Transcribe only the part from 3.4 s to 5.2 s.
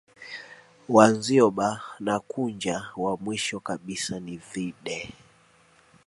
kabisa ni vide